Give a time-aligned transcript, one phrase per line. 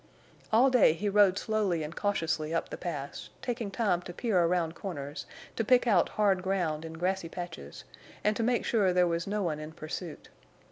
[0.51, 4.73] All day he rode slowly and cautiously up the Pass, taking time to peer around
[4.73, 5.27] corners,
[5.57, 7.83] to pick out hard ground and grassy patches,
[8.23, 10.29] and to make sure there was no one in pursuit.